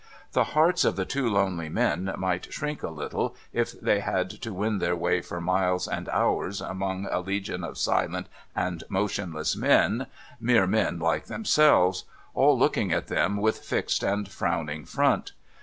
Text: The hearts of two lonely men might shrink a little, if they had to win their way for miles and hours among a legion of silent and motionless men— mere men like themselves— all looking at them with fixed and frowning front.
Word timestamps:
The 0.31 0.45
hearts 0.55 0.83
of 0.83 1.07
two 1.07 1.29
lonely 1.29 1.69
men 1.69 2.11
might 2.17 2.51
shrink 2.51 2.81
a 2.81 2.89
little, 2.89 3.35
if 3.53 3.79
they 3.79 3.99
had 3.99 4.31
to 4.31 4.51
win 4.51 4.79
their 4.79 4.95
way 4.95 5.21
for 5.21 5.39
miles 5.39 5.87
and 5.87 6.09
hours 6.09 6.59
among 6.59 7.05
a 7.11 7.19
legion 7.19 7.63
of 7.63 7.77
silent 7.77 8.27
and 8.55 8.83
motionless 8.89 9.55
men— 9.55 10.07
mere 10.49 10.65
men 10.65 10.97
like 10.97 11.25
themselves— 11.25 12.05
all 12.33 12.57
looking 12.57 12.91
at 12.91 13.09
them 13.09 13.37
with 13.37 13.59
fixed 13.59 14.01
and 14.01 14.27
frowning 14.27 14.85
front. 14.85 15.33